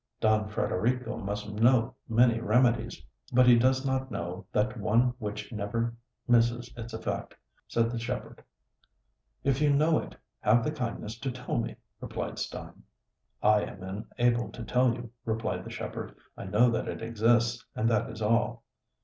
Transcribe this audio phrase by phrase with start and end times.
[0.19, 5.93] "Don Frederico must know many remedies, but he does not know that one which never
[6.27, 7.35] misses its effect,"
[7.67, 8.43] said the shepherd.
[9.43, 12.81] "If you know it, have the kindness to tell me," replied Stein.
[13.43, 13.83] "I am
[14.17, 16.15] unable to tell you," replied the shepherd.
[16.35, 18.63] "I know that it exists, and that is all."